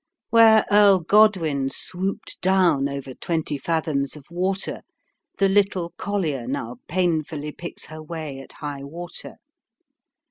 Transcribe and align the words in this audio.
Where 0.31 0.65
Earl 0.71 1.01
Godwin 1.01 1.69
swooped 1.69 2.41
down 2.41 2.89
over 2.89 3.13
twenty 3.13 3.55
fathoms 3.59 4.15
of 4.15 4.25
water 4.31 4.81
the 5.37 5.47
little 5.47 5.91
collier 5.95 6.47
now 6.47 6.77
painfully 6.87 7.51
picks 7.51 7.85
her 7.85 8.01
way 8.01 8.39
at 8.39 8.53
high 8.53 8.83
water. 8.83 9.35